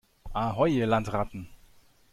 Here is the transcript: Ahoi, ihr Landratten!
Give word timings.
Ahoi, 0.33 0.71
ihr 0.77 0.87
Landratten! 0.87 1.47